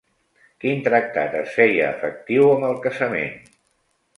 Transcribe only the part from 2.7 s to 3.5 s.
el casament?